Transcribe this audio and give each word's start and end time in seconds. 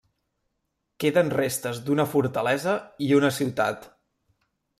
Queden 1.03 1.29
restes 1.35 1.81
d'una 1.89 2.07
fortalesa 2.15 2.75
i 3.11 3.11
una 3.21 3.31
ciutat. 3.37 3.87